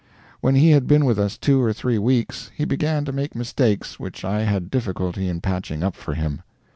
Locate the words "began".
2.65-3.05